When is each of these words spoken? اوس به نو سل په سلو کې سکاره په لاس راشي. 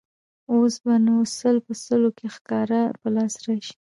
اوس 0.53 0.73
به 0.83 0.93
نو 1.05 1.15
سل 1.37 1.55
په 1.65 1.73
سلو 1.85 2.09
کې 2.17 2.27
سکاره 2.35 2.81
په 3.01 3.07
لاس 3.15 3.33
راشي. 3.45 3.75